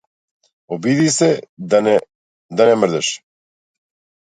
[0.75, 1.27] Обиди се
[1.59, 3.13] да не мрдаш.